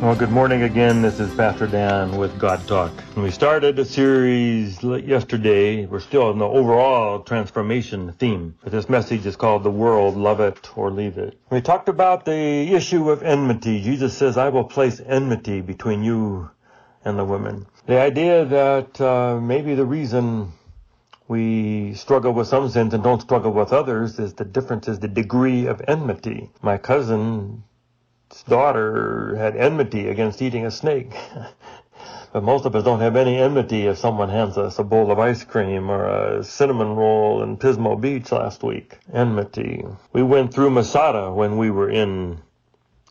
[0.00, 1.02] Well, good morning again.
[1.02, 2.92] This is Pastor Dan with God Talk.
[3.16, 5.86] We started a series yesterday.
[5.86, 10.38] We're still in the overall transformation theme, but this message is called The World, Love
[10.38, 11.36] It or Leave It.
[11.50, 13.82] We talked about the issue of enmity.
[13.82, 16.48] Jesus says, I will place enmity between you
[17.04, 17.66] and the women.
[17.86, 20.52] The idea that uh, maybe the reason
[21.26, 25.08] we struggle with some sins and don't struggle with others is the difference is the
[25.08, 26.50] degree of enmity.
[26.62, 27.64] My cousin
[28.48, 31.12] daughter had enmity against eating a snake.
[32.32, 35.18] but most of us don't have any enmity if someone hands us a bowl of
[35.18, 38.98] ice cream or a cinnamon roll in Pismo Beach last week.
[39.12, 39.84] Enmity.
[40.12, 42.38] We went through Masada when we were in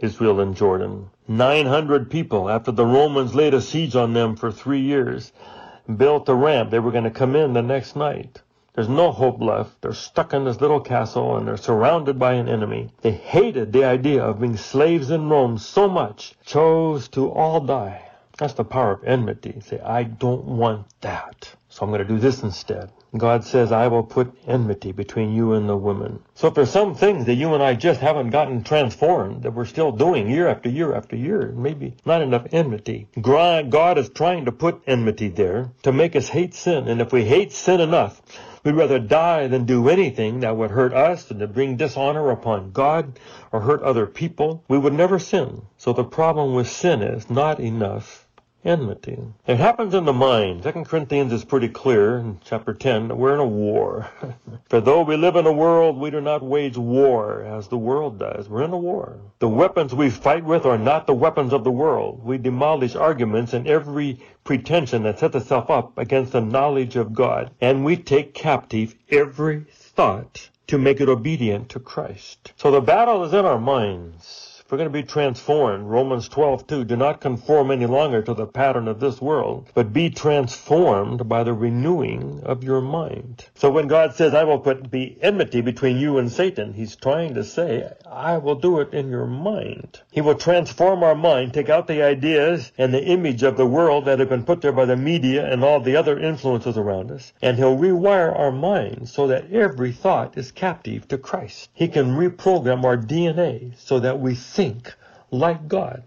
[0.00, 1.10] Israel and Jordan.
[1.28, 5.32] 900 people after the Romans laid a siege on them for three years
[5.96, 6.70] built a ramp.
[6.70, 8.42] They were going to come in the next night.
[8.74, 9.80] There's no hope left.
[9.82, 12.90] They're stuck in this little castle and they're surrounded by an enemy.
[13.02, 18.02] They hated the idea of being slaves in Rome so much, chose to all die.
[18.36, 19.60] That's the power of enmity.
[19.60, 21.54] Say, I don't want that.
[21.74, 22.92] So I'm going to do this instead.
[23.16, 26.20] God says, I will put enmity between you and the woman.
[26.34, 29.64] So if there's some things that you and I just haven't gotten transformed, that we're
[29.64, 33.08] still doing year after year after year, maybe not enough enmity.
[33.20, 36.86] God is trying to put enmity there to make us hate sin.
[36.86, 38.22] And if we hate sin enough,
[38.62, 42.72] We'd rather die than do anything that would hurt us and to bring dishonor upon
[42.72, 43.18] God
[43.52, 44.64] or hurt other people.
[44.68, 45.66] We would never sin.
[45.76, 48.23] So the problem with sin is not enough
[48.64, 49.18] enmity.
[49.46, 50.62] It happens in the mind.
[50.62, 54.08] Second Corinthians is pretty clear in chapter 10 that we're in a war.
[54.68, 58.18] For though we live in a world, we do not wage war as the world
[58.18, 58.48] does.
[58.48, 59.18] We're in a war.
[59.38, 62.24] The weapons we fight with are not the weapons of the world.
[62.24, 67.50] We demolish arguments and every pretension that sets itself up against the knowledge of God.
[67.60, 72.52] And we take captive every thought to make it obedient to Christ.
[72.56, 75.86] So the battle is in our minds we're going to be transformed.
[75.86, 76.84] Romans 12, 2.
[76.84, 81.44] Do not conform any longer to the pattern of this world, but be transformed by
[81.44, 83.46] the renewing of your mind.
[83.54, 87.34] So when God says, I will put the enmity between you and Satan, he's trying
[87.34, 90.00] to say, I will do it in your mind.
[90.10, 94.06] He will transform our mind, take out the ideas and the image of the world
[94.06, 97.32] that have been put there by the media and all the other influences around us,
[97.40, 101.70] and he'll rewire our minds so that every thought is captive to Christ.
[101.74, 104.63] He can reprogram our DNA so that we think
[105.30, 106.04] like God.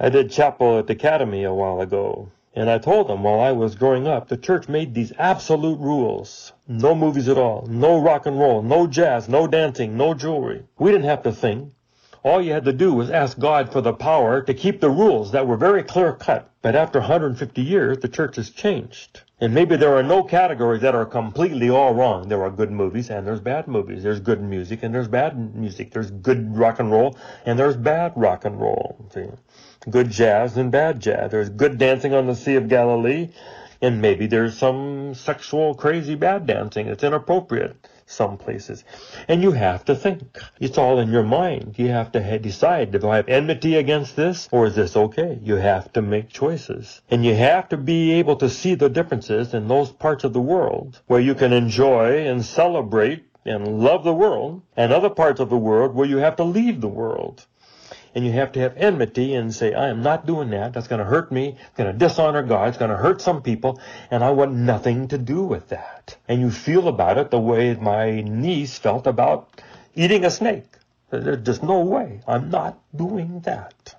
[0.00, 3.52] I did chapel at the academy a while ago, and I told them while I
[3.52, 6.52] was growing up, the church made these absolute rules.
[6.68, 10.64] No movies at all, no rock and roll, no jazz, no dancing, no jewelry.
[10.78, 11.72] We didn't have to think.
[12.22, 15.32] All you had to do was ask God for the power to keep the rules
[15.32, 16.51] that were very clear cut.
[16.62, 19.22] But after 150 years, the church has changed.
[19.40, 22.28] And maybe there are no categories that are completely all wrong.
[22.28, 24.04] There are good movies and there's bad movies.
[24.04, 25.90] There's good music and there's bad music.
[25.92, 29.04] There's good rock and roll and there's bad rock and roll.
[29.12, 29.26] See?
[29.90, 31.32] Good jazz and bad jazz.
[31.32, 33.30] There's good dancing on the Sea of Galilee
[33.80, 36.86] and maybe there's some sexual crazy bad dancing.
[36.86, 37.76] It's inappropriate
[38.06, 38.84] some places.
[39.28, 40.38] And you have to think.
[40.60, 41.74] It's all in your mind.
[41.78, 45.38] You have to decide, do I have enmity against this or is this okay?
[45.42, 47.00] You have to make choices.
[47.10, 50.40] And you have to be able to see the differences in those parts of the
[50.40, 55.50] world where you can enjoy and celebrate and love the world and other parts of
[55.50, 57.46] the world where you have to leave the world
[58.14, 60.72] and you have to have enmity and say, I am not doing that.
[60.72, 61.56] That's going to hurt me.
[61.58, 62.68] It's going to dishonor God.
[62.68, 63.80] It's going to hurt some people,
[64.10, 66.16] and I want nothing to do with that.
[66.28, 69.62] And you feel about it the way my niece felt about
[69.94, 70.66] eating a snake.
[71.10, 72.20] There's just no way.
[72.26, 73.94] I'm not doing that.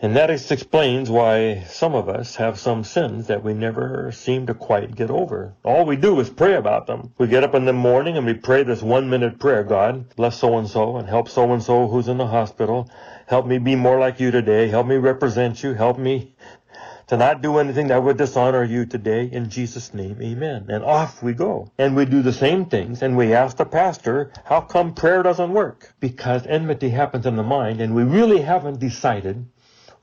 [0.00, 4.54] And that explains why some of us have some sins that we never seem to
[4.54, 5.54] quite get over.
[5.62, 7.12] All we do is pray about them.
[7.18, 10.38] We get up in the morning and we pray this one minute prayer, God, bless
[10.38, 12.90] so and so and help so and so who's in the hospital.
[13.26, 14.68] Help me be more like you today.
[14.68, 15.74] Help me represent you.
[15.74, 16.34] Help me
[17.08, 19.24] to not do anything that would dishonor you today.
[19.24, 20.66] In Jesus' name, amen.
[20.68, 21.70] And off we go.
[21.78, 23.02] And we do the same things.
[23.02, 25.94] And we ask the pastor, how come prayer doesn't work?
[26.00, 29.46] Because enmity happens in the mind and we really haven't decided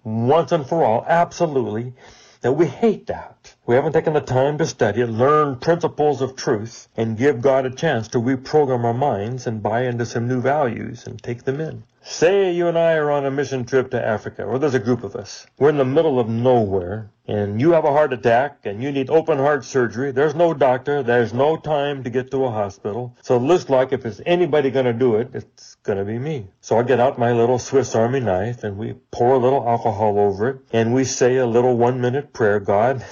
[0.05, 1.93] once and for all, absolutely,
[2.41, 3.55] that we hate that.
[3.65, 7.65] We haven't taken the time to study it, learn principles of truth, and give God
[7.65, 11.59] a chance to reprogram our minds and buy into some new values and take them
[11.59, 11.83] in.
[12.03, 15.03] Say you and I are on a mission trip to Africa, or there's a group
[15.03, 15.47] of us.
[15.57, 19.09] We're in the middle of nowhere, and you have a heart attack, and you need
[19.09, 20.11] open heart surgery.
[20.11, 21.01] There's no doctor.
[21.01, 23.17] There's no time to get to a hospital.
[23.23, 26.19] So it looks like if there's anybody going to do it, it's going to be
[26.19, 26.47] me.
[26.61, 30.19] So I get out my little Swiss Army knife, and we pour a little alcohol
[30.19, 32.59] over it, and we say a little one-minute prayer.
[32.59, 33.03] God,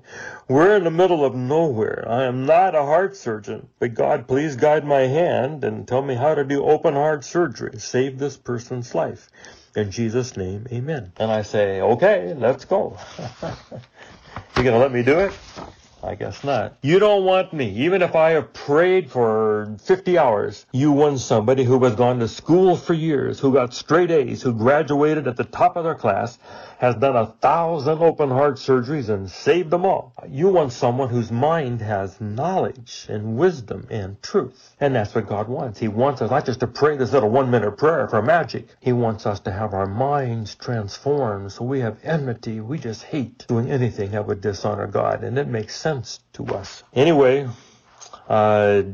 [0.48, 2.04] we're in the middle of nowhere.
[2.08, 6.14] I am not a heart surgeon, but God, please guide my hand and tell me
[6.14, 7.78] how to do open heart surgery.
[7.78, 9.30] Save this person's life.
[9.76, 11.12] In Jesus' name, amen.
[11.16, 12.98] And I say, okay, let's go.
[14.56, 15.32] you gonna let me do it?
[16.02, 16.76] I guess not.
[16.82, 17.70] You don't want me.
[17.84, 22.28] Even if I have prayed for 50 hours, you want somebody who has gone to
[22.28, 26.38] school for years, who got straight A's, who graduated at the top of their class,
[26.80, 30.14] has done a thousand open heart surgeries and saved them all.
[30.26, 34.74] You want someone whose mind has knowledge and wisdom and truth.
[34.80, 35.78] And that's what God wants.
[35.78, 38.66] He wants us not just to pray this little one minute prayer for magic.
[38.80, 42.60] He wants us to have our minds transformed so we have enmity.
[42.60, 45.22] We just hate doing anything that would dishonor God.
[45.22, 46.82] And it makes sense to us.
[46.94, 47.46] Anyway,
[48.26, 48.84] uh,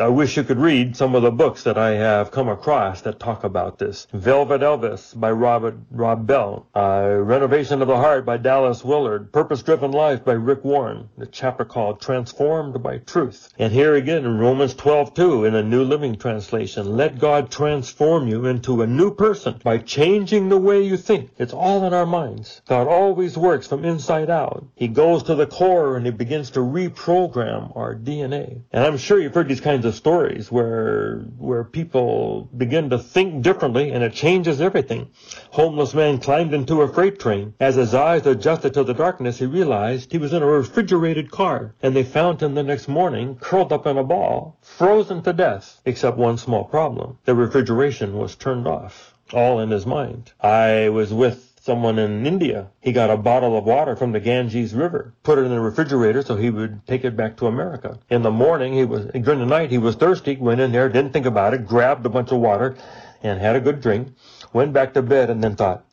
[0.00, 3.20] I wish you could read some of the books that I have come across that
[3.20, 4.06] talk about this.
[4.14, 9.62] Velvet Elvis by Robert Rob Bell, uh, Renovation of the Heart by Dallas Willard, Purpose
[9.62, 13.52] Driven Life by Rick Warren, the chapter called Transformed by Truth.
[13.58, 18.46] And here again in Romans 12:2 in a New Living Translation, let God transform you
[18.46, 21.28] into a new person by changing the way you think.
[21.36, 22.62] It's all in our minds.
[22.66, 24.64] God always works from inside out.
[24.74, 28.62] He goes to the core and he begins to reprogram our DNA.
[28.72, 32.98] And I'm sure you've heard these kinds kinds of stories where where people begin to
[32.98, 35.08] think differently and it changes everything.
[35.50, 37.52] Homeless man climbed into a freight train.
[37.58, 41.74] As his eyes adjusted to the darkness, he realized he was in a refrigerated car,
[41.82, 45.80] and they found him the next morning curled up in a ball, frozen to death,
[45.84, 47.18] except one small problem.
[47.24, 49.14] The refrigeration was turned off.
[49.32, 50.30] All in his mind.
[50.40, 52.68] I was with someone in India.
[52.80, 56.20] He got a bottle of water from the Ganges River, put it in the refrigerator
[56.22, 58.00] so he would take it back to America.
[58.10, 61.12] In the morning, he was during the night he was thirsty, went in there, didn't
[61.12, 62.76] think about it, grabbed a bunch of water,
[63.22, 64.08] and had a good drink.
[64.52, 65.84] Went back to bed and then thought,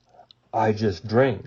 [0.52, 1.46] I just drank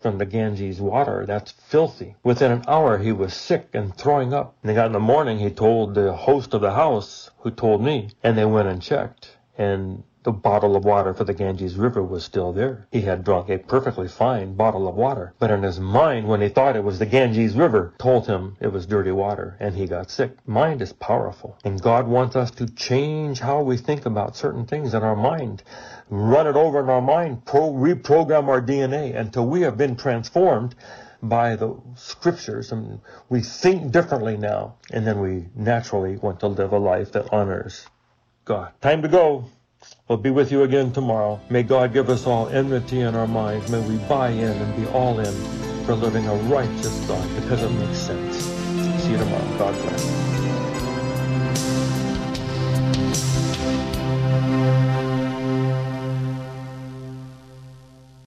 [0.00, 1.24] from the Ganges water.
[1.24, 2.16] That's filthy.
[2.24, 4.56] Within an hour, he was sick and throwing up.
[4.60, 7.80] And they got in the morning, he told the host of the house, who told
[7.80, 9.36] me, and they went and checked.
[9.56, 12.86] And the bottle of water for the Ganges River was still there.
[12.92, 16.48] He had drunk a perfectly fine bottle of water, but in his mind, when he
[16.48, 20.10] thought it was the Ganges River, told him it was dirty water, and he got
[20.10, 20.36] sick.
[20.46, 24.94] Mind is powerful, and God wants us to change how we think about certain things
[24.94, 25.64] in our mind,
[26.08, 30.74] run it over in our mind, pro- reprogram our DNA until we have been transformed
[31.20, 36.72] by the scriptures and we think differently now, and then we naturally want to live
[36.72, 37.86] a life that honors
[38.44, 38.72] God.
[38.80, 39.46] Time to go.
[40.08, 41.40] We'll be with you again tomorrow.
[41.50, 43.70] May God give us all enmity in our minds.
[43.70, 45.34] May we buy in and be all in
[45.84, 48.36] for living a righteous life because it makes sense.
[49.02, 49.58] See you tomorrow.
[49.58, 50.61] God bless.